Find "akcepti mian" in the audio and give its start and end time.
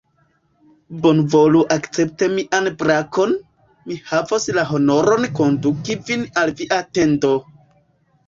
1.73-2.69